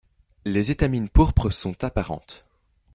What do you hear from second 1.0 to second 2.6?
pourpres sont apparentes.